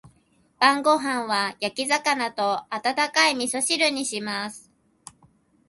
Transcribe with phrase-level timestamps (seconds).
[0.57, 4.71] 晩ご飯は焼き魚と温かい味噌汁にします。